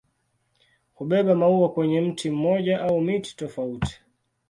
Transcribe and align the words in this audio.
Hubeba 0.93 1.35
maua 1.35 1.69
kwenye 1.71 2.01
mti 2.01 2.29
mmoja 2.31 2.81
au 2.81 3.01
miti 3.01 3.35
tofauti. 3.35 4.01